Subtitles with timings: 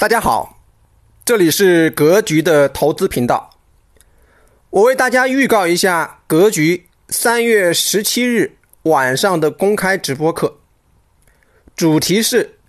[0.00, 0.60] 大家好，
[1.24, 3.50] 这里是格局的投资频道。
[4.70, 10.58] 我为大家预告一下格局三月十七日晚上的公开直播课，
[11.74, 12.60] 主题是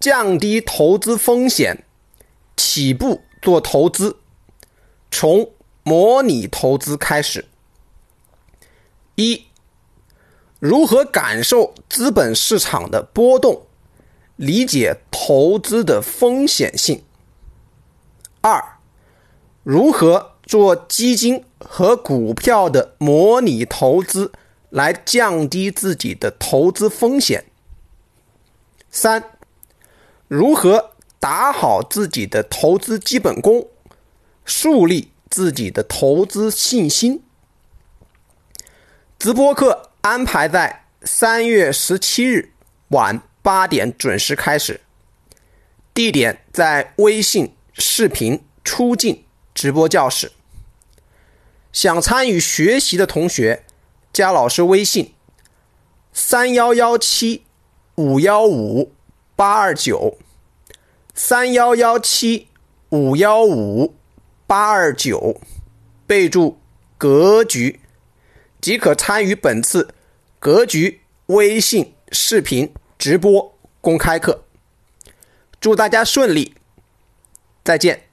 [0.00, 1.84] 降低投资风险，
[2.56, 4.16] 起步做投资，
[5.10, 5.52] 从
[5.82, 7.44] 模拟投资开始。
[9.16, 9.44] 一、
[10.58, 13.66] 如何感受资本市场的波动？
[14.36, 14.94] 理解
[15.26, 17.02] 投资的风险性。
[18.42, 18.78] 二，
[19.64, 24.30] 如何做基金和股票的模拟投资，
[24.70, 27.46] 来降低自己的投资风险。
[28.88, 29.24] 三，
[30.28, 33.66] 如何打好自己的投资基本功，
[34.44, 37.24] 树立自己的投资信心。
[39.18, 42.52] 直播课安排在三月十七日
[42.90, 43.20] 晚。
[43.42, 44.80] 八点准时开始，
[45.96, 49.24] 地点在微信视频出镜
[49.54, 50.30] 直播教室。
[51.72, 53.64] 想参与学习的同学，
[54.12, 55.14] 加老师微信：
[56.12, 57.44] 三幺幺七
[57.94, 58.92] 五幺五
[59.34, 60.18] 八二九，
[61.14, 62.48] 三幺幺七
[62.90, 63.94] 五幺五
[64.46, 65.40] 八二九，
[66.06, 66.58] 备注
[66.98, 67.80] “格局”，
[68.60, 69.94] 即可参与本次
[70.38, 72.74] “格局”微信视频。
[72.98, 74.45] 直播公开课，
[75.60, 76.54] 祝大家顺利，
[77.64, 78.05] 再见。